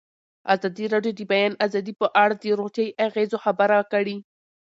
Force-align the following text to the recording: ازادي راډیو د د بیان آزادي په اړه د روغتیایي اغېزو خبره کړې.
ازادي 0.53 0.85
راډیو 0.93 1.13
د 1.15 1.19
د 1.27 1.29
بیان 1.31 1.53
آزادي 1.65 1.93
په 2.01 2.07
اړه 2.23 2.35
د 2.37 2.43
روغتیایي 2.59 2.97
اغېزو 3.07 3.37
خبره 3.45 3.77
کړې. 3.91 4.15